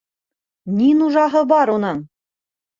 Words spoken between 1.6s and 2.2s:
уның?!